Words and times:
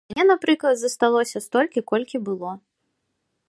У 0.01 0.11
мяне, 0.11 0.23
напрыклад, 0.29 0.79
засталося 0.79 1.41
столькі, 1.47 1.83
колькі 1.91 2.17
было. 2.31 2.51